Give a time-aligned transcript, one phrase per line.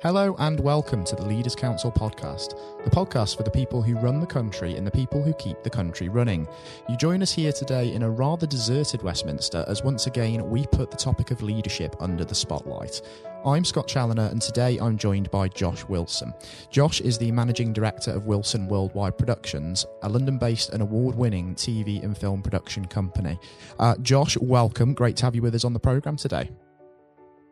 [0.00, 4.20] Hello and welcome to the Leaders Council podcast, the podcast for the people who run
[4.20, 6.46] the country and the people who keep the country running.
[6.88, 10.92] You join us here today in a rather deserted Westminster as once again we put
[10.92, 13.02] the topic of leadership under the spotlight.
[13.44, 16.32] I'm Scott Challoner and today I'm joined by Josh Wilson.
[16.70, 21.56] Josh is the managing director of Wilson Worldwide Productions, a London based and award winning
[21.56, 23.36] TV and film production company.
[23.80, 24.94] Uh, Josh, welcome.
[24.94, 26.48] Great to have you with us on the programme today.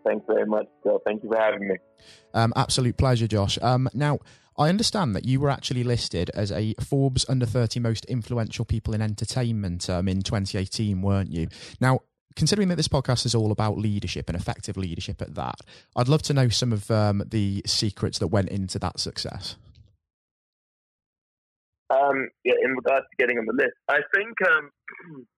[0.06, 1.00] Thanks very much, Phil.
[1.04, 1.76] Thank you for having me.
[2.32, 3.58] Um, absolute pleasure, Josh.
[3.60, 4.20] Um, now,
[4.58, 8.94] I understand that you were actually listed as a Forbes under 30 most influential people
[8.94, 11.48] in entertainment um, in 2018, weren't you?
[11.80, 12.00] Now,
[12.36, 15.60] considering that this podcast is all about leadership and effective leadership at that,
[15.96, 19.56] I'd love to know some of um, the secrets that went into that success.
[21.90, 24.70] Um, yeah, in regards to getting on the list, I think um,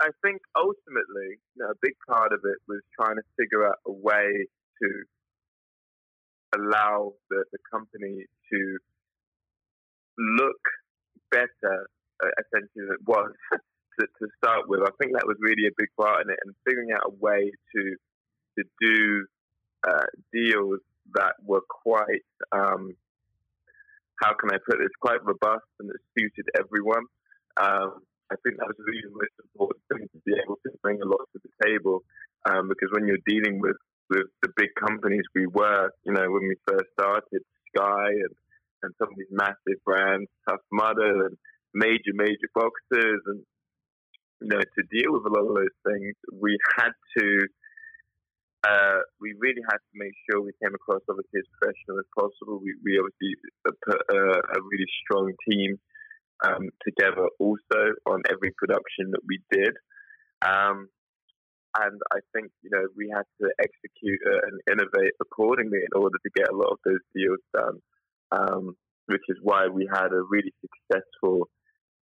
[0.00, 3.76] I think ultimately, you know, a big part of it was trying to figure out
[3.86, 4.46] a way
[4.82, 4.88] to
[6.54, 8.78] allow the, the company to
[10.18, 10.60] look
[11.30, 11.88] better,
[12.22, 13.32] uh, essentially, than it was
[14.00, 14.80] to, to start with.
[14.80, 17.50] I think that was really a big part in it, and figuring out a way
[17.74, 17.96] to
[18.58, 19.26] to do
[19.86, 20.80] uh, deals
[21.14, 22.94] that were quite, um,
[24.20, 27.04] how can I put this, quite robust and that suited everyone.
[27.56, 30.98] Um, I think that was really the most important thing to be able to bring
[31.00, 32.02] a lot to the table.
[32.48, 33.78] Um, because when you're dealing with,
[34.10, 37.42] with the big companies we were, you know, when we first started,
[37.74, 38.34] Sky and,
[38.82, 41.36] and some of these massive brands, Tough Mudder and
[41.74, 43.42] major, major boxers, and,
[44.40, 47.26] you know, to deal with a lot of those things, we had to,
[48.66, 52.58] uh, we really had to make sure we came across obviously as professional as possible.
[52.58, 53.74] We, we obviously put
[54.10, 54.20] a,
[54.54, 55.78] a really strong team
[56.44, 59.74] um, together also on every production that we did.
[60.42, 60.88] Um,
[61.78, 66.30] and I think, you know, we had to execute and innovate accordingly in order to
[66.34, 67.78] get a lot of those deals done,
[68.32, 68.76] um,
[69.06, 71.48] which is why we had a really successful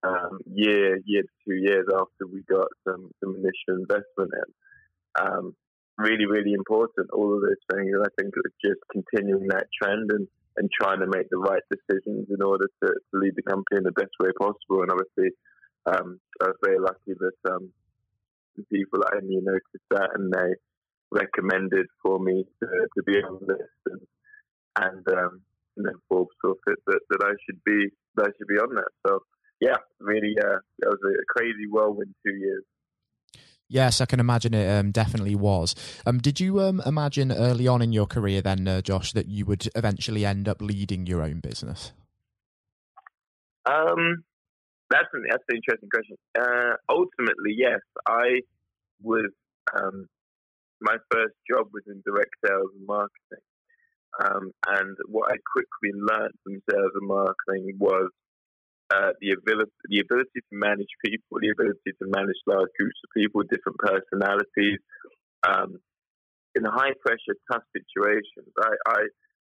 [0.07, 5.27] um, year, year to two years after we got some, some initial investment in.
[5.27, 5.57] Um,
[5.99, 7.91] really, really important, all of those things.
[7.95, 11.39] And I think it was just continuing that trend and and trying to make the
[11.39, 14.83] right decisions in order to, to lead the company in the best way possible.
[14.83, 15.31] And obviously,
[15.87, 17.71] um, I was very lucky that um,
[18.57, 20.55] the people I knew noticed that and they
[21.11, 23.81] recommended for me to, to be on the list.
[23.87, 24.01] And,
[24.79, 25.41] and um,
[25.77, 28.75] you know, Forbes thought that, that, that I should be that I should be on
[28.77, 28.91] that.
[29.07, 29.21] So
[29.61, 32.63] yeah, really, uh, that was a crazy whirlwind two years.
[33.69, 35.75] Yes, I can imagine it um, definitely was.
[36.07, 39.47] Um, did you um, imagine early on in your career, then, uh, Josh, that you
[39.47, 41.93] would eventually end up leading your own business?
[43.67, 44.25] Um,
[44.91, 46.17] that's an, that's an interesting question.
[46.39, 47.81] Uh, ultimately, yes.
[48.07, 48.41] I
[49.03, 49.31] was
[49.75, 50.09] um,
[50.81, 53.45] my first job was in direct sales and marketing,
[54.23, 58.11] um, and what I quickly learned from sales and marketing was
[58.95, 63.11] uh, the ability the ability to manage people, the ability to manage large groups of
[63.17, 64.79] people different personalities.
[65.47, 65.79] Um,
[66.55, 69.01] in high pressure, tough situations, I, I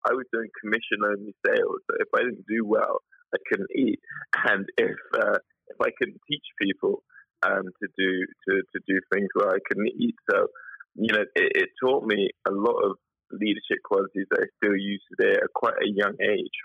[0.06, 1.82] I was doing commission only sales.
[1.90, 3.02] So if I didn't do well,
[3.34, 4.00] I couldn't eat,
[4.46, 5.38] and if uh,
[5.68, 7.02] if I couldn't teach people
[7.42, 8.10] um, to do
[8.48, 10.46] to, to do things where I couldn't eat, so
[10.94, 12.96] you know it, it taught me a lot of
[13.32, 16.58] leadership qualities that I still use today at quite a young age,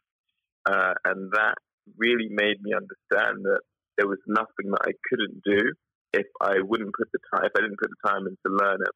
[0.69, 1.56] uh, and that
[1.97, 3.62] really made me understand that
[3.97, 5.73] there was nothing that I couldn't do
[6.13, 8.79] if I wouldn't put the time, if I didn't put the time in to learn
[8.81, 8.96] it.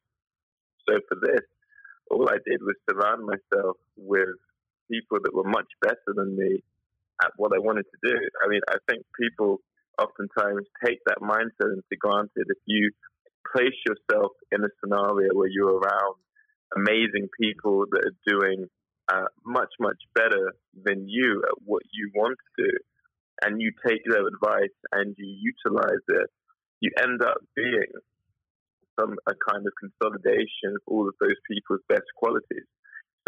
[0.88, 1.44] So for this,
[2.10, 4.34] all I did was surround myself with
[4.90, 6.62] people that were much better than me
[7.22, 8.16] at what I wanted to do.
[8.44, 9.60] I mean, I think people
[10.00, 12.46] oftentimes take that mindset into granted.
[12.48, 12.90] If you
[13.54, 16.16] place yourself in a scenario where you're around
[16.76, 18.68] amazing people that are doing
[19.10, 20.52] uh, much, much better
[20.84, 22.70] than you at what you want to do,
[23.42, 26.30] and you take their advice and you utilize it,
[26.80, 27.90] you end up being
[28.98, 32.68] some a kind of consolidation of all of those people's best qualities.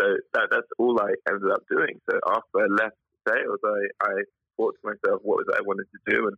[0.01, 2.01] So that, that's all I ended up doing.
[2.11, 2.97] So after I left
[3.29, 4.15] sales, I, I
[4.56, 6.37] thought to myself, what was I wanted to do, and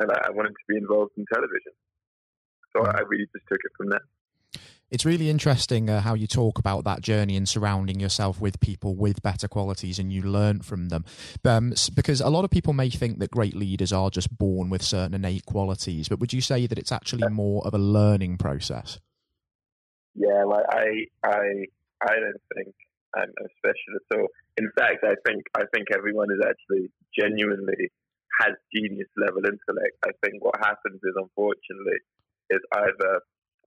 [0.00, 1.76] and I wanted to be involved in television.
[2.74, 4.06] So I really just took it from there.
[4.90, 8.96] It's really interesting uh, how you talk about that journey and surrounding yourself with people
[8.96, 11.04] with better qualities and you learn from them.
[11.44, 14.82] Um, because a lot of people may think that great leaders are just born with
[14.82, 18.98] certain innate qualities, but would you say that it's actually more of a learning process?
[20.16, 21.66] Yeah, well, I, I,
[22.02, 22.74] I don't think
[23.14, 24.06] I'm a specialist.
[24.12, 24.26] So,
[24.56, 27.90] in fact, I think I think everyone is actually genuinely
[28.40, 29.96] has genius level intellect.
[30.04, 31.98] I think what happens is, unfortunately,
[32.50, 33.20] is either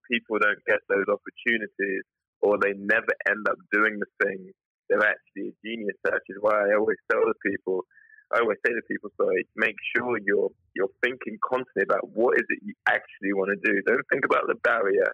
[0.10, 2.04] people don't get those opportunities
[2.44, 4.52] or they never end up doing the thing
[4.90, 7.88] they're actually a genius at, which is why I always tell the people,
[8.34, 12.46] I always say to people, sorry, make sure you're you're thinking constantly about what is
[12.50, 13.80] it you actually want to do.
[13.86, 15.10] Don't think about the barrier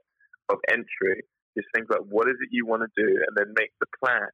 [0.50, 1.22] of entry.
[1.58, 4.32] Just think about what is it you want to do, and then make the plan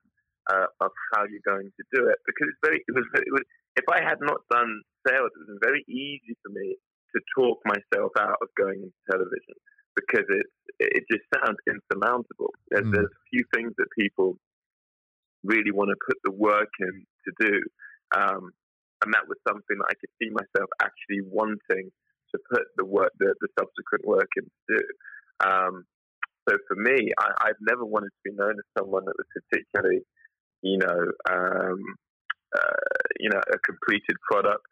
[0.52, 2.20] uh, of how you're going to do it.
[2.28, 5.60] Because it's very, it was, it was, if I had not done sales, it was
[5.64, 6.78] very easy for me
[7.16, 9.58] to talk myself out of going into television
[9.96, 10.46] because it
[10.80, 12.52] it just sounds insurmountable.
[12.70, 12.92] There's, mm.
[12.94, 14.38] there's a few things that people
[15.44, 17.56] really want to put the work in to do,
[18.18, 18.52] um,
[19.04, 21.92] and that was something that I could see myself actually wanting
[22.34, 24.84] to put the work, the, the subsequent work in to do.
[25.48, 25.86] Um,
[26.50, 30.02] so for me, I, I've never wanted to be known as someone that was particularly,
[30.62, 31.02] you know,
[31.32, 31.80] um,
[32.58, 34.66] uh, you know, a completed product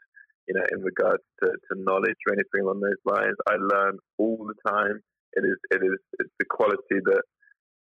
[0.47, 3.35] you know, in regards to, to knowledge or anything along those lines.
[3.47, 4.99] I learn all the time.
[5.35, 7.23] It is it is it's the quality that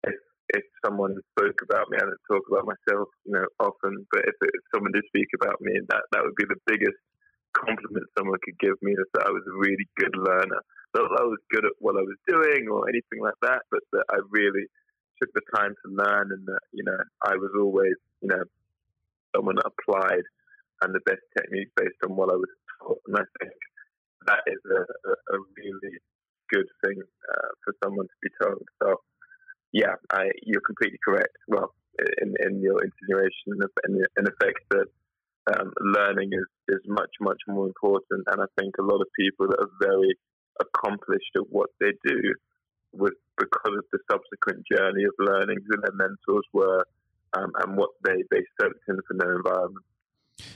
[0.04, 0.18] if
[0.56, 4.08] if someone spoke about me, I don't talk about myself, you know, often.
[4.12, 7.00] But if, if someone did speak about me, that that would be the biggest
[7.56, 10.62] compliment someone could give me is that I was a really good learner.
[10.96, 13.82] Not that I was good at what I was doing or anything like that, but
[13.94, 14.66] that I really
[15.22, 18.44] took the time to learn and that, you know, I was always, you know,
[19.36, 20.24] someone that applied
[20.82, 23.02] and the best technique based on what I was taught.
[23.08, 23.54] And I think
[24.28, 25.98] that is a, a, a really
[26.50, 28.64] good thing uh, for someone to be told.
[28.82, 29.02] So,
[29.74, 31.36] yeah, I, you're completely correct.
[31.48, 31.74] Well,
[32.22, 33.58] in, in your insinuation,
[33.88, 34.88] in, in effect, that
[35.56, 38.24] um, learning is, is much, much more important.
[38.28, 40.16] And I think a lot of people that are very
[40.60, 42.34] accomplished at what they do
[42.94, 46.84] was because of the subsequent journey of learning who their mentors were
[47.34, 49.86] um, and what they, they soaked in from their environment.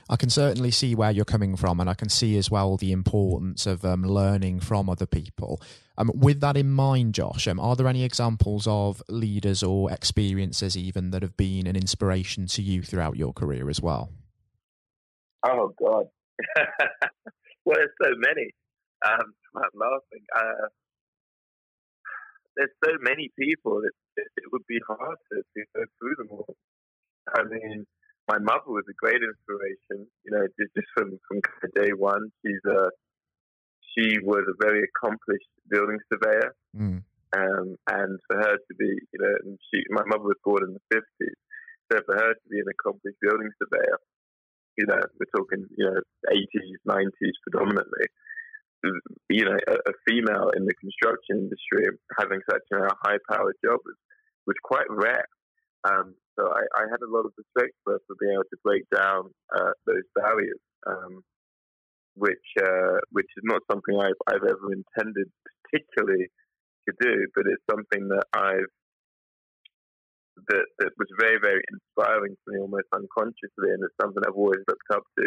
[0.10, 2.92] I can certainly see where you're coming from, and I can see as well the
[2.92, 5.60] importance of um, learning from other people.
[6.01, 10.75] Um, with that in mind, Josh, um, are there any examples of leaders or experiences
[10.75, 14.09] even that have been an inspiration to you throughout your career as well?
[15.45, 16.06] Oh God,
[17.65, 18.50] well, there's so many.
[19.06, 20.25] Um, I'm laughing.
[20.36, 20.68] Uh,
[22.57, 23.81] there's so many people.
[23.81, 26.56] that it, it would be hard to, to go through them all.
[27.36, 27.86] I mean
[28.27, 30.07] my mother was a great inspiration.
[30.25, 31.42] You know, just, just from from
[31.75, 32.89] day one, she's a
[33.94, 37.04] she was a very accomplished building surveyor, mm.
[37.36, 40.74] um, and for her to be, you know, and she, my mother was born in
[40.74, 41.38] the fifties,
[41.92, 44.00] so for her to be an accomplished building surveyor,
[44.78, 46.00] you know, we're talking, you know,
[46.32, 48.08] eighties, nineties predominantly.
[49.30, 51.86] You know, a, a, female in the construction industry
[52.18, 53.94] having such a high-powered job was,
[54.48, 55.30] was quite rare.
[55.84, 58.64] Um, so I, I, had a lot of respect for her for being able to
[58.64, 61.22] break down uh, those barriers, um,
[62.16, 65.31] which uh, which is not something I've, I've ever intended
[65.63, 66.28] particularly
[66.88, 68.72] to do, but it's something that I've
[70.48, 74.63] that that was very very inspiring to me almost unconsciously, and it's something I've always
[74.68, 75.25] looked up to.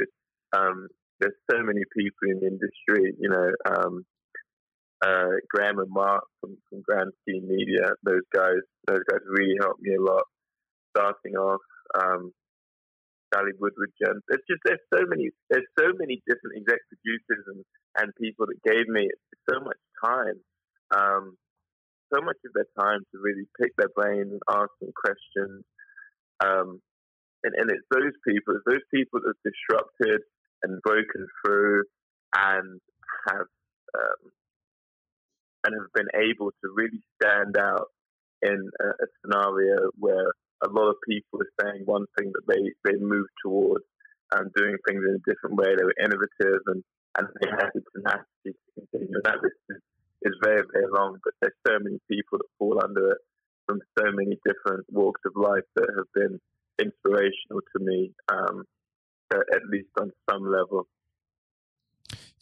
[0.56, 0.88] Um,
[1.20, 3.50] there's so many people in the industry, you know.
[3.66, 4.04] Um,
[5.04, 9.82] uh, Graham and Mark from, from Grand Scheme Media, those guys, those guys really helped
[9.82, 10.22] me a lot
[10.96, 11.60] starting off.
[12.00, 12.32] Um,
[13.34, 14.22] Sally Woodward Gentle.
[14.28, 17.64] There's just there's so many there's so many different exec producers and,
[17.98, 19.10] and people that gave me
[19.50, 20.38] so much time,
[20.94, 21.36] um,
[22.14, 25.64] so much of their time to really pick their brains and ask them questions.
[26.38, 26.80] Um,
[27.42, 30.22] and, and it's those people, it's those people that have disrupted
[30.62, 31.84] and broken through
[32.36, 32.80] and
[33.28, 33.50] have
[33.98, 34.22] um,
[35.64, 37.88] and have been able to really stand out
[38.42, 40.32] in a, a scenario where
[40.64, 43.84] a lot of people are saying one thing that they, they moved towards
[44.32, 45.76] and doing things in a different way.
[45.76, 46.82] They were innovative and,
[47.18, 49.20] and they had the tenacity to continue.
[49.24, 49.82] That list is,
[50.22, 53.18] is very, very long, but there's so many people that fall under it
[53.66, 56.40] from so many different walks of life that have been
[56.78, 58.64] inspirational to me, um,
[59.32, 60.86] at least on some level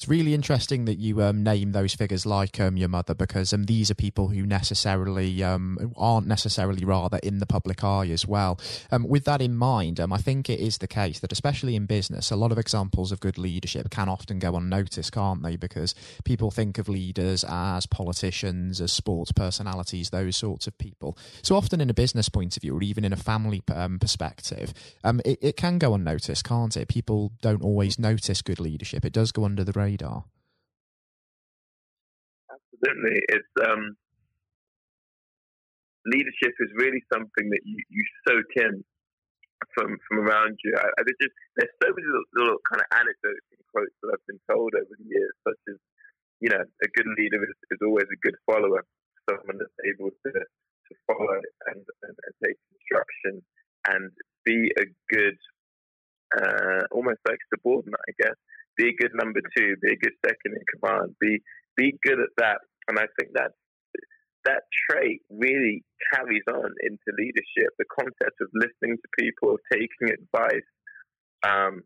[0.02, 3.62] it's really interesting that you um, name those figures like um, your mother because um,
[3.62, 8.58] these are people who necessarily um, aren't necessarily rather in the public eye as well.
[8.90, 11.86] Um, with that in mind, um, I think it is the case that especially in
[11.86, 15.54] business, a lot of examples of good leadership can often go unnoticed, can't they?
[15.54, 15.94] Because
[16.24, 21.16] people think of leaders as politicians, as sports personalities, those sorts of people.
[21.42, 23.60] So often, in a business point of view, or even in a family
[24.00, 26.88] perspective, it, it can go unnoticed, can't it?
[26.88, 29.04] People don't always notice good leadership.
[29.04, 30.24] It does go under the radar radar?
[32.48, 33.20] Absolutely.
[33.28, 33.96] It's um,
[36.06, 38.84] leadership is really something that you, you soak in
[39.74, 40.74] from from around you.
[40.76, 44.26] I, I just there's so many little, little, kind of anecdotes and quotes that I've
[44.26, 45.78] been told over the years, such as
[46.42, 48.82] you know, a good leader is, is always a good follower,
[49.30, 51.38] someone that's able to to follow
[51.70, 53.38] and, and, and take instruction
[53.86, 54.10] and
[54.44, 54.84] be a
[55.14, 55.38] good,
[56.34, 58.38] uh, almost like subordinate, I guess.
[58.76, 61.40] Be a good number two, be a good second in command, be
[61.76, 62.58] be good at that.
[62.88, 63.52] And I think that
[64.44, 67.70] that trait really carries on into leadership.
[67.78, 70.68] The concept of listening to people, of taking advice.
[71.46, 71.82] Um,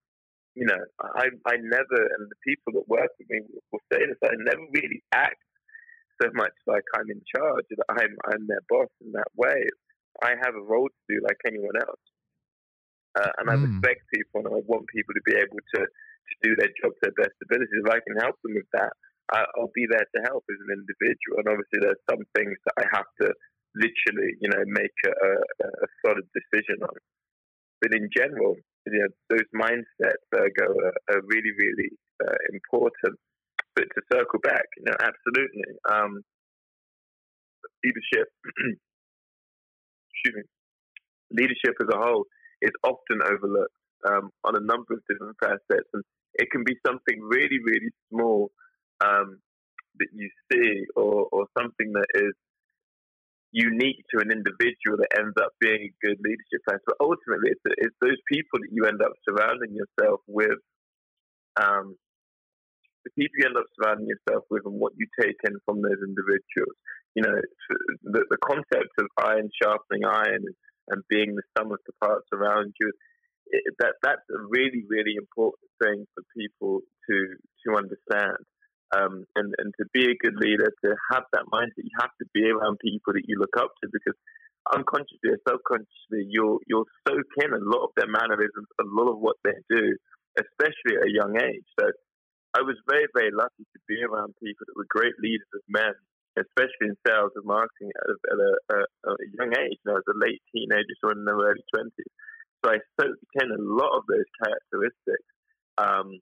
[0.54, 3.40] you know, I I never, and the people that work with me
[3.72, 4.16] will say this.
[4.24, 5.42] I never really act
[6.20, 9.68] so much like I'm in charge, that I'm, I'm their boss in that way.
[10.22, 12.04] I have a role to do like anyone else.
[13.16, 13.68] Uh, and I mm.
[13.68, 15.80] respect people and I want people to be able to,
[16.26, 17.70] to do their job to their best ability.
[17.70, 18.92] If I can help them with that,
[19.30, 21.42] I'll be there to help as an individual.
[21.42, 23.34] And obviously, there's some things that I have to
[23.74, 26.96] literally, you know, make a, a, a solid decision on.
[27.82, 28.56] But in general,
[28.86, 31.90] you know, those mindsets uh, go are, are really, really
[32.22, 33.18] uh, important
[33.76, 35.76] but to circle back, you know, absolutely.
[35.84, 36.24] Um,
[37.84, 38.32] leadership,
[40.10, 40.42] excuse me,
[41.30, 42.24] leadership as a whole
[42.62, 43.76] is often overlooked
[44.08, 46.02] um, on a number of different facets, and
[46.38, 48.50] it can be something really, really small
[49.00, 49.38] um,
[49.98, 52.32] that you see, or, or something that is
[53.52, 56.84] unique to an individual that ends up being a good leadership practice.
[56.86, 60.60] But ultimately, it's, it's those people that you end up surrounding yourself with
[61.56, 61.96] um,
[63.04, 66.00] the people you end up surrounding yourself with and what you take in from those
[66.04, 66.76] individuals.
[67.14, 67.38] You know,
[68.02, 70.44] the, the concept of iron sharpening iron
[70.88, 72.92] and being the sum of the parts around you,
[73.78, 77.16] that that's a really, really important thing for people to
[77.66, 78.42] to understand.
[78.94, 82.26] Um, and, and to be a good leader, to have that mindset, you have to
[82.32, 84.14] be around people that you look up to because
[84.72, 89.18] unconsciously or subconsciously, you'll you'll soak in a lot of their mannerisms, a lot of
[89.18, 89.94] what they do,
[90.38, 91.66] especially at a young age.
[91.78, 91.90] So
[92.56, 95.94] I was very, very lucky to be around people that were great leaders of men,
[96.38, 98.78] especially in sales and marketing at a, at a, a,
[99.12, 99.78] a young age.
[99.82, 102.10] You know, as a late teenager or in the early 20s.
[102.64, 105.28] So I soaked in a lot of those characteristics
[105.78, 106.18] um,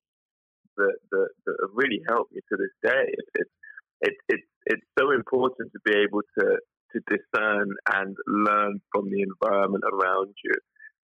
[0.76, 3.14] that, that, that have really helped me to this day.
[3.34, 3.50] It's
[4.00, 6.58] it, it, it, it's so important to be able to,
[6.92, 10.54] to discern and learn from the environment around you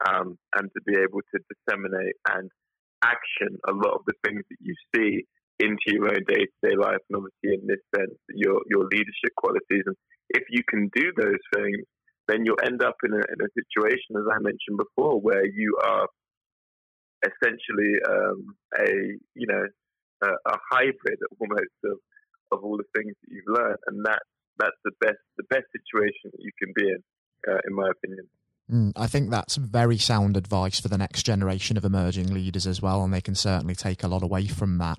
[0.08, 2.50] um, and to be able to disseminate and
[3.02, 5.25] action a lot of the things that you see
[5.60, 9.32] into your own day to day life, and obviously in this sense, your your leadership
[9.37, 9.84] qualities.
[9.84, 9.96] And
[10.30, 11.84] if you can do those things,
[12.30, 15.76] then you'll end up in a, in a situation, as I mentioned before, where you
[15.84, 16.06] are
[17.26, 18.90] essentially um, a
[19.34, 19.64] you know
[20.22, 21.99] a, a, hybrid almost of
[22.52, 24.22] of all the things that you've learned, and that
[24.58, 27.02] that's the best the best situation that you can be in,
[27.50, 28.26] uh, in my opinion.
[28.70, 32.80] Mm, I think that's very sound advice for the next generation of emerging leaders as
[32.80, 34.98] well, and they can certainly take a lot away from that.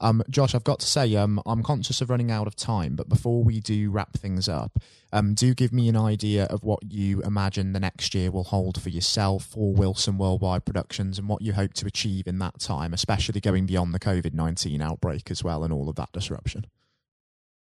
[0.00, 3.08] Um, Josh, I've got to say, um, I'm conscious of running out of time, but
[3.08, 4.78] before we do wrap things up,
[5.12, 8.82] um, do give me an idea of what you imagine the next year will hold
[8.82, 12.92] for yourself, for Wilson Worldwide Productions, and what you hope to achieve in that time,
[12.92, 16.66] especially going beyond the COVID 19 outbreak as well and all of that disruption.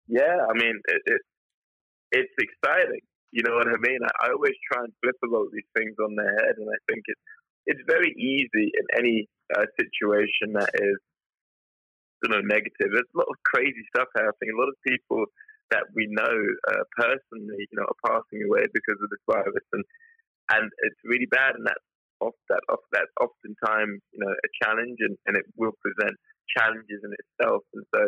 [0.07, 1.21] Yeah, I mean, it, it,
[2.11, 3.01] it's exciting
[3.31, 3.99] you know what I mean?
[4.03, 6.67] I, I always try and flip a lot of these things on their head, and
[6.67, 7.27] I think it's
[7.65, 10.97] it's very easy in any uh, situation that is,
[12.23, 12.89] you know, negative.
[12.89, 14.49] There's a lot of crazy stuff happening.
[14.49, 15.25] A lot of people
[15.69, 16.35] that we know
[16.73, 19.83] uh, personally, you know, are passing away because of this virus, and
[20.51, 21.55] and it's really bad.
[21.55, 21.87] And that's
[22.19, 22.83] off that off
[23.21, 26.17] oftentimes you know a challenge, and, and it will present
[26.51, 27.63] challenges in itself.
[27.73, 28.01] And so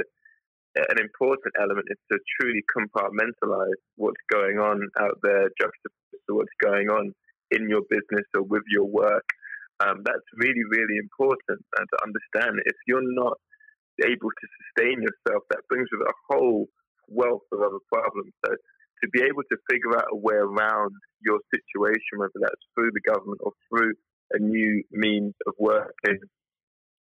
[0.75, 6.57] an important element is to truly compartmentalize what's going on out there, juxtaposed to what's
[6.61, 7.13] going on
[7.51, 9.25] in your business or with your work.
[9.79, 12.61] Um, that's really, really important and to understand.
[12.65, 13.37] If you're not
[14.01, 16.67] able to sustain yourself, that brings with it a whole
[17.07, 18.33] wealth of other problems.
[18.45, 22.91] So to be able to figure out a way around your situation, whether that's through
[22.93, 23.93] the government or through
[24.31, 26.19] a new means of working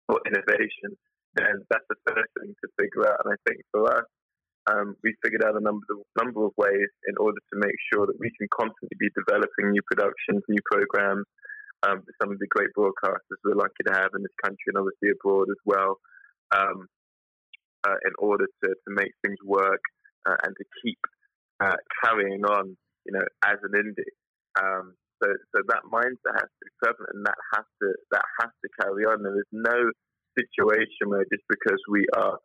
[0.09, 0.97] or innovation,
[1.35, 3.21] then that's the first thing to figure out.
[3.23, 4.05] And I think for us,
[4.69, 8.05] um, we figured out a number of, number of ways in order to make sure
[8.05, 11.25] that we can constantly be developing new productions, new programs.
[11.81, 15.17] Um, some of the great broadcasters we're lucky to have in this country and obviously
[15.17, 15.97] abroad as well,
[16.53, 16.85] um,
[17.83, 19.81] uh, in order to, to make things work
[20.29, 20.99] uh, and to keep
[21.59, 24.13] uh, carrying on, you know, as an indie.
[24.61, 28.49] Um, so, so that mindset has to be prevalent, and that has to that has
[28.49, 29.21] to carry on.
[29.21, 29.91] There is no
[30.37, 32.37] situation where just because we are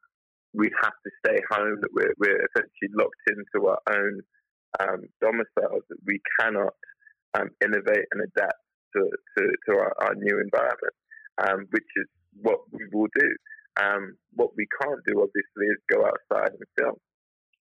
[0.55, 4.21] we have to stay home that we're, we're essentially locked into our own
[4.81, 6.73] um, domiciles that we cannot
[7.37, 8.61] um, innovate and adapt
[8.95, 9.05] to,
[9.37, 10.97] to, to our, our, new environment,
[11.45, 12.09] um, which is
[12.41, 13.29] what we will do.
[13.77, 16.97] Um, what we can't do, obviously, is go outside and film.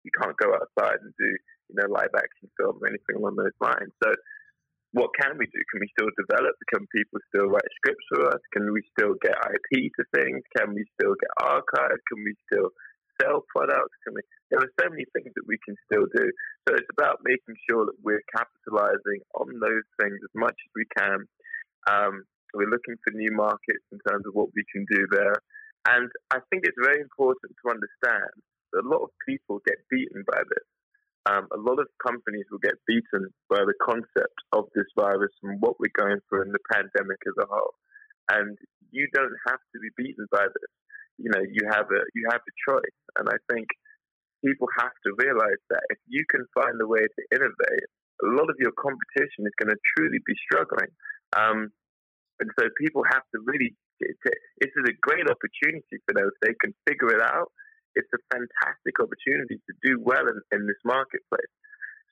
[0.03, 1.29] You can't go outside and do
[1.69, 3.91] you know, live action film or anything along those lines.
[4.03, 4.11] So,
[4.93, 5.61] what can we do?
[5.73, 6.53] Can we still develop?
[6.69, 8.41] Can people still write scripts for us?
[8.53, 10.45] Can we still get IP to things?
[10.53, 12.01] Can we still get archives?
[12.13, 12.69] Can we still
[13.17, 13.97] sell products?
[14.05, 14.21] Can we?
[14.53, 16.29] There are so many things that we can still do.
[16.69, 20.85] So it's about making sure that we're capitalizing on those things as much as we
[20.93, 21.25] can.
[21.89, 22.21] Um,
[22.53, 25.41] we're looking for new markets in terms of what we can do there.
[25.89, 28.33] And I think it's very important to understand
[28.71, 30.67] that a lot of people get beaten by this.
[31.25, 35.61] Um, a lot of companies will get beaten by the concept of this virus and
[35.61, 37.75] what we're going through in the pandemic as a whole.
[38.27, 38.57] And
[38.91, 40.71] you don't have to be beaten by this.
[41.17, 42.99] You know, you have a you have a choice.
[43.15, 43.67] And I think
[44.43, 47.87] people have to realize that if you can find a way to innovate,
[48.23, 50.91] a lot of your competition is going to truly be struggling.
[51.39, 51.71] Um,
[52.43, 53.75] and so people have to really.
[54.03, 57.47] This is a great opportunity for them if they can figure it out
[57.95, 61.53] it's a fantastic opportunity to do well in, in this marketplace.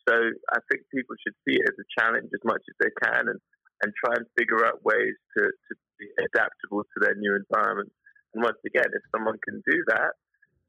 [0.08, 3.30] So I think people should see it as a challenge as much as they can
[3.30, 3.40] and,
[3.84, 7.92] and try and figure out ways to, to be adaptable to their new environment.
[8.34, 10.18] And once again, if someone can do that,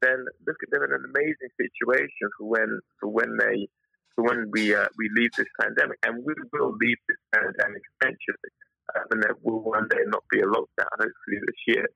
[0.01, 3.67] then look at them in an amazing situation for when for when they
[4.15, 8.51] for when we uh, we leave this pandemic, and we will leave this pandemic eventually,
[8.93, 11.87] uh, and there will one day not be a lockdown, hopefully this year.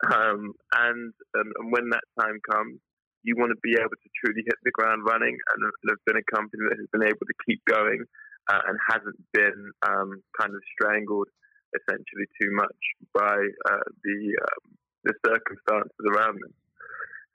[0.00, 2.80] Um, and, um, and when that time comes,
[3.22, 5.58] you want to be able to truly hit the ground running and
[5.92, 8.00] have been a company that has been able to keep going
[8.48, 11.28] uh, and hasn't been um, kind of strangled
[11.76, 12.80] essentially too much
[13.14, 14.64] by uh, the um,
[15.04, 16.54] the circumstances around them.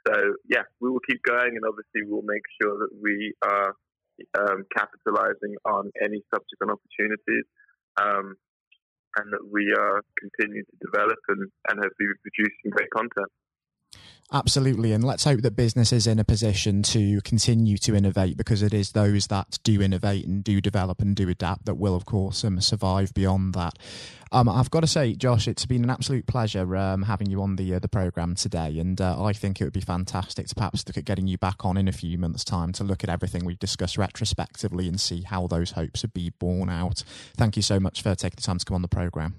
[0.07, 0.13] So
[0.50, 3.74] yeah, we will keep going, and obviously we'll make sure that we are
[4.38, 7.45] um, capitalizing on any subsequent opportunities.
[7.98, 8.36] Um,
[9.17, 13.31] and that we are continuing to develop and, and hopefully producing great content.
[14.34, 14.91] Absolutely.
[14.91, 18.74] And let's hope that business is in a position to continue to innovate because it
[18.74, 22.44] is those that do innovate and do develop and do adapt that will, of course,
[22.44, 23.77] um, survive beyond that.
[24.32, 27.55] Um, I've got to say, Josh, it's been an absolute pleasure um, having you on
[27.55, 30.83] the uh, the program today, and uh, I think it would be fantastic to perhaps
[30.88, 33.46] look at getting you back on in a few months' time to look at everything
[33.46, 37.03] we've discussed retrospectively and see how those hopes have been borne out.
[37.38, 39.35] Thank you so much for taking the time to come on the program.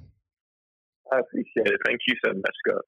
[1.12, 1.80] I appreciate it.
[1.84, 2.82] Thank you so much, Scott.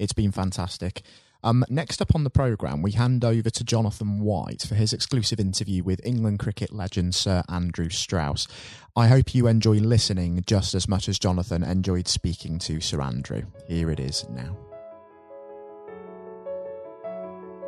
[0.00, 1.02] It's been fantastic.
[1.44, 5.38] Um, next up on the programme, we hand over to Jonathan White for his exclusive
[5.38, 8.48] interview with England cricket legend Sir Andrew Strauss.
[8.96, 13.42] I hope you enjoy listening just as much as Jonathan enjoyed speaking to Sir Andrew.
[13.68, 14.56] Here it is now.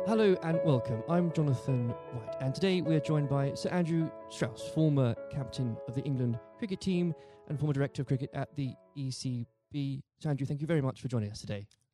[0.07, 1.03] Hello and welcome.
[1.07, 5.93] I'm Jonathan White, and today we are joined by Sir Andrew Strauss, former captain of
[5.93, 7.13] the England cricket team
[7.47, 10.01] and former director of cricket at the ECB.
[10.19, 11.67] Sir Andrew, thank you very much for joining us today.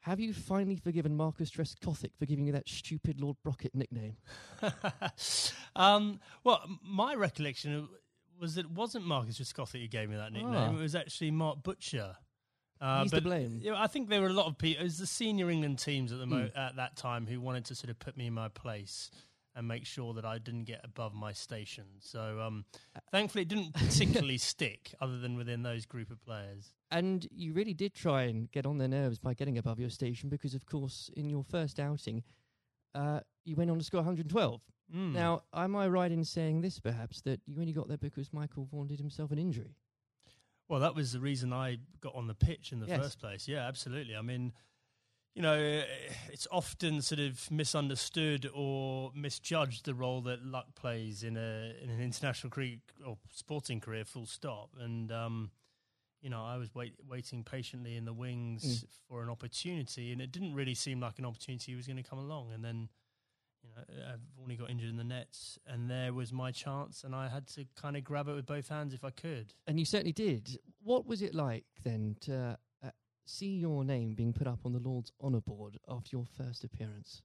[0.00, 4.16] have you finally forgiven Marcus Trescothick for giving you that stupid Lord Brocket nickname?
[5.76, 7.88] um, well, my recollection
[8.40, 10.54] was that it wasn't Marcus Trescothick who gave me that nickname.
[10.54, 10.74] Ah.
[10.74, 12.16] It was actually Mark Butcher.
[12.80, 13.60] Uh, He's but, to blame.
[13.62, 14.80] You know, I think there were a lot of people.
[14.80, 16.58] It was the senior England teams at the mo- mm.
[16.58, 19.10] at that time who wanted to sort of put me in my place
[19.54, 21.84] and make sure that I didn't get above my station.
[21.98, 22.64] So um,
[23.10, 26.72] thankfully, it didn't particularly stick, other than within those group of players.
[26.90, 30.28] And you really did try and get on their nerves by getting above your station,
[30.28, 32.24] because of course, in your first outing,
[32.94, 34.60] uh, you went on to score 112.
[34.94, 35.12] Mm.
[35.12, 38.66] Now, am I right in saying this, perhaps, that you only got there because Michael
[38.70, 39.76] Vaughan did himself an injury?
[40.68, 43.00] Well, that was the reason I got on the pitch in the yes.
[43.00, 43.48] first place.
[43.48, 44.16] Yeah, absolutely.
[44.16, 44.52] I mean,
[45.34, 45.82] you know,
[46.32, 51.90] it's often sort of misunderstood or misjudged the role that luck plays in a in
[51.90, 52.76] an international career
[53.06, 54.04] or sporting career.
[54.04, 54.70] Full stop.
[54.78, 55.50] And um,
[56.20, 58.88] you know, I was wait, waiting patiently in the wings mm.
[59.08, 62.18] for an opportunity, and it didn't really seem like an opportunity was going to come
[62.18, 62.52] along.
[62.52, 62.88] And then,
[63.62, 67.14] you know, I've only got injured in the nets, and there was my chance, and
[67.14, 69.54] I had to kind of grab it with both hands if I could.
[69.66, 70.58] And you certainly did.
[70.82, 72.90] What was it like then to uh,
[73.26, 77.22] see your name being put up on the Lord's Honour Board after your first appearance?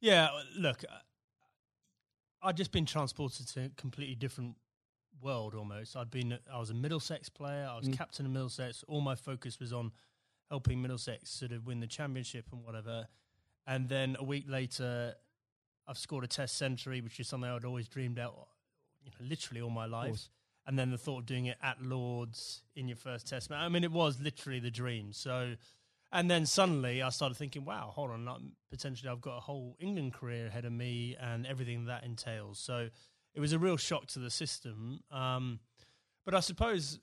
[0.00, 0.84] Yeah, look,
[2.42, 4.56] I'd just been transported to a completely different
[5.24, 5.96] world almost.
[5.96, 7.96] I'd been, I was a Middlesex player, I was mm.
[7.96, 8.84] captain of Middlesex.
[8.86, 9.90] All my focus was on
[10.50, 13.08] helping Middlesex sort of win the championship and whatever.
[13.66, 15.14] And then a week later,
[15.88, 18.46] I've scored a Test century, which is something I'd always dreamed out,
[19.02, 20.28] you know, literally all my life.
[20.66, 23.60] and then the thought of doing it at Lords in your first test match.
[23.60, 25.12] I mean, it was literally the dream.
[25.12, 25.54] So,
[26.12, 30.14] and then suddenly I started thinking, wow, hold on, potentially I've got a whole England
[30.14, 32.58] career ahead of me and everything that entails.
[32.58, 32.88] So
[33.34, 35.00] it was a real shock to the system.
[35.10, 35.58] Um,
[36.24, 36.98] but I suppose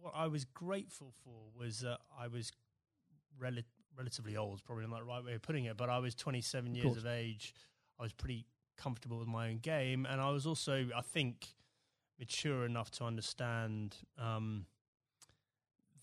[0.00, 2.50] what I was grateful for was that I was
[3.38, 3.52] rel-
[3.96, 6.76] relatively old, probably not the right way of putting it, but I was 27 of
[6.76, 6.98] years course.
[6.98, 7.54] of age.
[7.98, 11.48] I was pretty comfortable with my own game, and I was also, I think,
[12.18, 14.66] mature enough to understand um,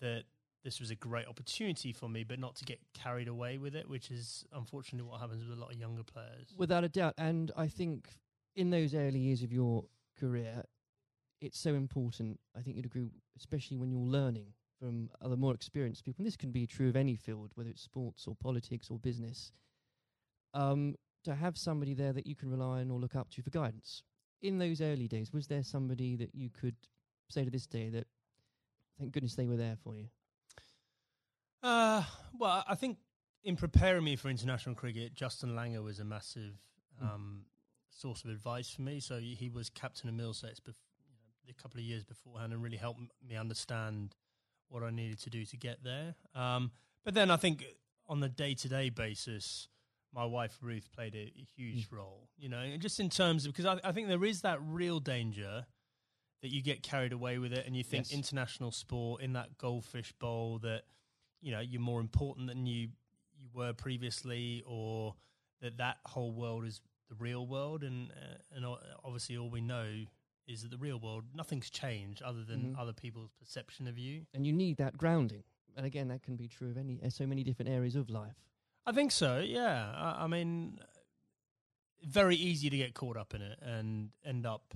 [0.00, 0.24] that
[0.62, 3.88] this was a great opportunity for me, but not to get carried away with it,
[3.88, 6.54] which is unfortunately what happens with a lot of younger players.
[6.56, 8.08] Without a doubt, and I think
[8.56, 9.84] in those early years of your
[10.18, 10.64] career,
[11.40, 12.38] it's so important.
[12.56, 14.46] I think you'd agree, especially when you're learning
[14.78, 16.22] from other more experienced people.
[16.22, 19.52] And this can be true of any field, whether it's sports or politics or business.
[20.52, 23.50] Um, to have somebody there that you can rely on or look up to for
[23.50, 24.02] guidance.
[24.42, 26.76] In those early days, was there somebody that you could
[27.28, 28.06] say to this day that,
[28.98, 30.06] thank goodness they were there for you?
[31.62, 32.02] Uh,
[32.38, 32.96] well, I think
[33.44, 36.54] in preparing me for international cricket, Justin Langer was a massive
[36.98, 37.06] hmm.
[37.06, 37.44] um.
[37.90, 39.00] Source of advice for me.
[39.00, 40.74] So he was captain of Middlesex bef-
[41.06, 41.12] you
[41.46, 44.14] know, a couple of years beforehand and really helped me understand
[44.68, 46.14] what I needed to do to get there.
[46.34, 46.70] Um,
[47.04, 47.64] but then I think
[48.08, 49.68] on the day to day basis,
[50.14, 51.96] my wife Ruth played a, a huge mm.
[51.96, 54.98] role, you know, just in terms of because I, I, think there is that real
[54.98, 55.66] danger
[56.42, 58.16] that you get carried away with it and you think yes.
[58.16, 60.82] international sport in that goldfish bowl that
[61.40, 62.88] you know you're more important than you
[63.38, 65.14] you were previously or
[65.60, 68.64] that that whole world is the real world and uh, and
[69.04, 69.86] obviously all we know
[70.46, 72.80] is that the real world nothing's changed other than mm-hmm.
[72.80, 75.42] other people's perception of you and you need that grounding
[75.76, 78.36] and again that can be true of any uh, so many different areas of life
[78.86, 79.38] I think so.
[79.38, 79.92] Yeah.
[79.94, 80.78] I, I mean,
[82.02, 84.74] very easy to get caught up in it and end up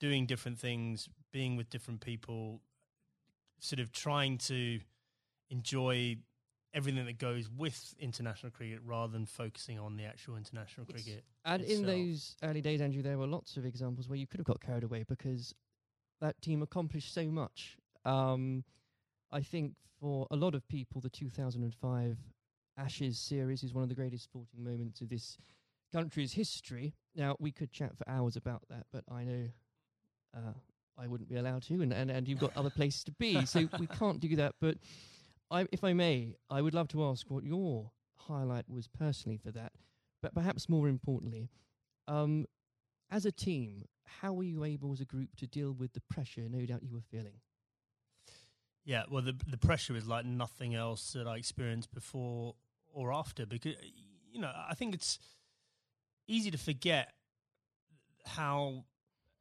[0.00, 2.60] doing different things, being with different people,
[3.60, 4.80] sort of trying to
[5.50, 6.16] enjoy
[6.76, 11.24] everything that goes with international cricket rather than focusing on the actual international it's, cricket.
[11.46, 11.80] And itself.
[11.80, 14.60] in those early days, Andrew, there were lots of examples where you could have got
[14.60, 15.54] carried away because
[16.20, 17.78] that team accomplished so much.
[18.04, 18.62] Um,
[19.32, 22.18] I think for a lot of people, the 2005
[22.78, 25.38] Ashes series is one of the greatest sporting moments of this
[25.90, 26.92] country's history.
[27.14, 29.48] Now, we could chat for hours about that, but I know
[30.36, 30.52] uh,
[30.98, 33.66] I wouldn't be allowed to, and, and, and you've got other places to be, so
[33.78, 34.54] we can't do that.
[34.60, 34.76] But
[35.50, 39.50] I, if I may, I would love to ask what your highlight was personally for
[39.52, 39.72] that,
[40.22, 41.50] but perhaps more importantly,
[42.08, 42.46] um,
[43.10, 46.48] as a team, how were you able as a group to deal with the pressure
[46.48, 47.40] no doubt you were feeling?
[48.84, 52.54] Yeah, well, the the pressure is like nothing else that I experienced before
[52.92, 53.74] or after because
[54.30, 55.18] you know I think it's
[56.28, 57.12] easy to forget
[58.24, 58.84] how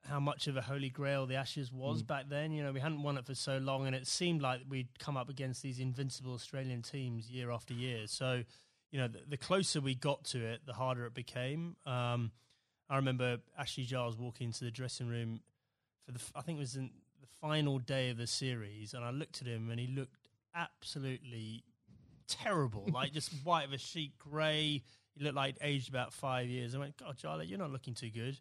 [0.08, 2.08] how much of a holy grail the Ashes was mm.
[2.08, 2.52] back then.
[2.52, 5.18] You know, we hadn't won it for so long, and it seemed like we'd come
[5.18, 8.08] up against these invincible Australian teams year after year.
[8.08, 8.44] So,
[8.92, 11.76] you know, the, the closer we got to it, the harder it became.
[11.86, 12.32] Um,
[12.90, 15.42] I remember Ashley Giles walking into the dressing room
[16.06, 19.10] for the, I think it was in the final day of the series, and I
[19.10, 21.64] looked at him, and he looked absolutely
[22.28, 24.84] terrible, like just white of a sheet, grey.
[25.16, 26.76] He looked like aged about five years.
[26.76, 28.38] I went, God, Charlie, you're not looking too good.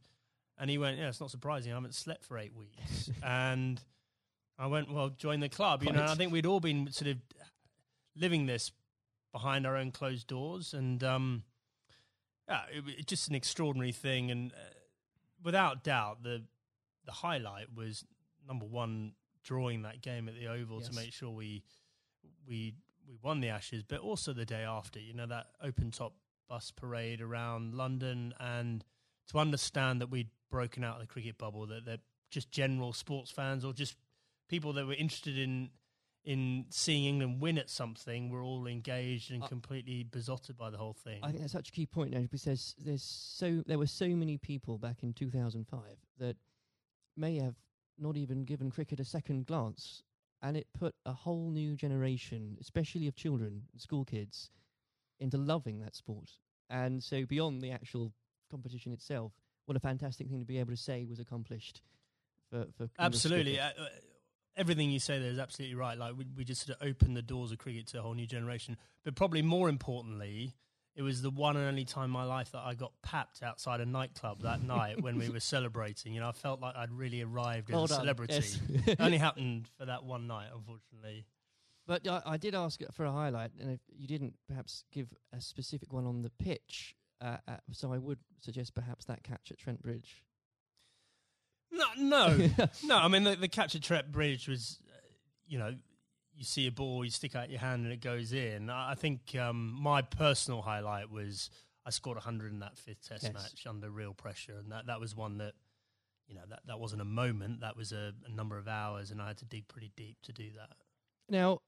[0.58, 1.72] And he went, Yeah, it's not surprising.
[1.72, 3.10] I haven't slept for eight weeks.
[3.22, 3.80] and
[4.58, 5.82] I went, Well, join the club.
[5.82, 7.18] You know, I think we'd all been sort of
[8.16, 8.70] living this
[9.32, 10.74] behind our own closed doors.
[10.74, 11.42] And um,
[12.48, 14.30] yeah, it, it's just an extraordinary thing.
[14.30, 14.56] And uh,
[15.42, 16.42] without doubt, the
[17.04, 18.04] the highlight was
[18.46, 19.12] number one,
[19.42, 20.88] drawing that game at the Oval yes.
[20.88, 21.62] to make sure we
[22.46, 22.74] we
[23.06, 25.00] we won the Ashes, but also the day after.
[25.00, 26.14] You know that open top
[26.48, 28.84] bus parade around London, and
[29.28, 31.98] to understand that we'd broken out of the cricket bubble, that they're
[32.30, 33.96] just general sports fans or just
[34.48, 35.70] people that were interested in
[36.24, 40.78] in seeing England win at something were all engaged and uh, completely besotted by the
[40.78, 41.20] whole thing.
[41.22, 44.08] I think that's such a key point, now because there's, there's so there were so
[44.08, 45.80] many people back in 2005
[46.18, 46.36] that
[47.16, 47.56] may have
[47.98, 50.02] not even given cricket a second glance
[50.42, 54.50] and it put a whole new generation, especially of children, school kids,
[55.18, 56.30] into loving that sport.
[56.68, 58.12] And so, beyond the actual
[58.50, 59.32] competition itself,
[59.66, 61.82] what a fantastic thing to be able to say was accomplished
[62.50, 63.58] for, for absolutely.
[63.58, 63.86] Uh, uh,
[64.56, 65.98] everything you say there is absolutely right.
[65.98, 68.26] Like we, we just sort of opened the doors of cricket to a whole new
[68.26, 68.76] generation.
[69.04, 70.54] But probably more importantly,
[70.94, 73.80] it was the one and only time in my life that I got papped outside
[73.80, 76.14] a nightclub that night when we were celebrating.
[76.14, 78.34] You know, I felt like I'd really arrived as a celebrity.
[78.34, 78.60] Yes.
[79.00, 81.26] only happened for that one night, unfortunately.
[81.86, 85.40] But I, I, did ask for a highlight, and if you didn't perhaps give a
[85.40, 89.58] specific one on the pitch, uh, uh, so I would suggest perhaps that catch at
[89.58, 90.22] Trent Bridge.
[91.70, 92.48] No, no,
[92.84, 92.96] no.
[92.96, 94.96] I mean, the, the catch at Trent Bridge was, uh,
[95.46, 95.74] you know,
[96.36, 98.70] you see a ball, you stick out your hand, and it goes in.
[98.70, 101.50] I think um, my personal highlight was
[101.86, 103.32] I scored 100 in that fifth Test yes.
[103.32, 105.54] match under real pressure, and that that was one that,
[106.26, 107.60] you know, that that wasn't a moment.
[107.60, 110.32] That was a, a number of hours, and I had to dig pretty deep to
[110.32, 110.76] do that.
[111.28, 111.60] Now,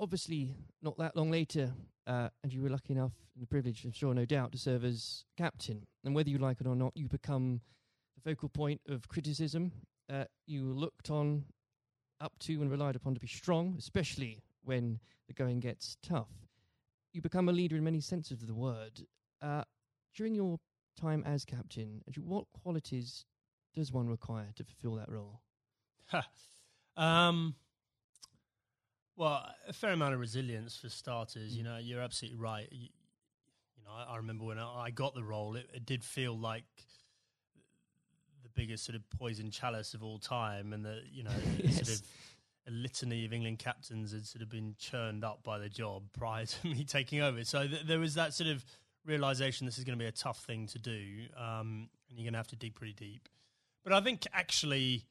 [0.00, 1.72] obviously, not that long later,
[2.06, 4.84] uh, and you were lucky enough and the privilege, I'm sure, no doubt, to serve
[4.84, 5.86] as captain.
[6.04, 7.60] And whether you like it or not, you become
[8.16, 9.72] the focal point of criticism.
[10.12, 11.44] Uh, you were looked on
[12.20, 16.30] up to and relied upon to be strong, especially when the going gets tough.
[17.12, 19.06] You become a leader in many senses of the word.
[19.42, 19.64] Uh,
[20.14, 20.58] during your
[21.00, 23.24] time as captain, what qualities
[23.74, 25.40] does one require to fulfill that role?
[26.96, 27.54] um,
[29.20, 31.52] well, a fair amount of resilience for starters.
[31.52, 31.56] Mm.
[31.58, 32.66] You know, you're absolutely right.
[32.70, 32.88] You,
[33.76, 36.64] you know, I, I, remember when I got the role, it, it did feel like
[38.42, 41.74] the biggest sort of poison chalice of all time, and the you know yes.
[41.74, 42.02] sort of
[42.66, 46.46] a litany of England captains had sort of been churned up by the job prior
[46.46, 47.44] to me taking over.
[47.44, 48.64] So th- there was that sort of
[49.04, 52.32] realization this is going to be a tough thing to do, um, and you're going
[52.32, 53.28] to have to dig pretty deep.
[53.84, 55.04] But I think actually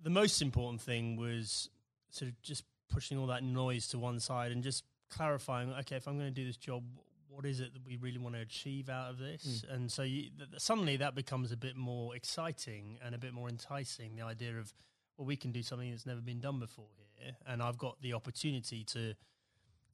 [0.00, 1.70] the most important thing was
[2.10, 2.62] sort of just
[2.94, 6.34] pushing all that noise to one side and just clarifying, okay, if I'm going to
[6.34, 6.84] do this job,
[7.28, 9.64] what is it that we really want to achieve out of this?
[9.66, 9.74] Mm.
[9.74, 13.48] And so you, th- suddenly that becomes a bit more exciting and a bit more
[13.48, 14.14] enticing.
[14.14, 14.72] The idea of
[15.18, 16.86] well, we can do something that's never been done before
[17.18, 19.14] here, and I've got the opportunity to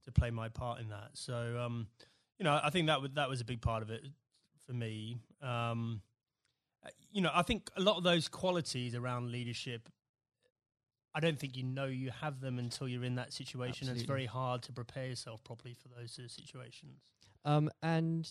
[0.05, 1.11] to play my part in that.
[1.13, 1.89] So, um,
[2.39, 4.03] you know, I think that w- that was a big part of it
[4.67, 5.19] for me.
[5.43, 6.01] Um,
[7.13, 9.89] you know, I think a lot of those qualities around leadership
[11.15, 13.89] I don't think you know you have them until you're in that situation.
[13.89, 13.91] Absolutely.
[13.91, 17.01] And it's very hard to prepare yourself properly for those sort of situations.
[17.45, 18.31] Um, and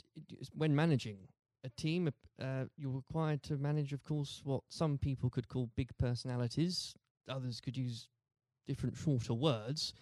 [0.53, 1.27] when managing
[1.63, 2.09] a team,
[2.41, 6.95] uh, you're required to manage, of course, what some people could call big personalities.
[7.27, 8.07] Others could use
[8.67, 9.93] different, shorter words.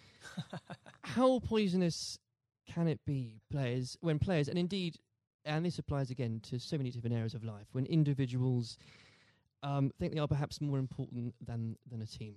[1.02, 2.18] How poisonous
[2.68, 4.96] can it be, players, when players, and indeed,
[5.44, 8.76] and this applies again to so many different areas of life, when individuals
[9.62, 12.36] um, think they are perhaps more important than than a team?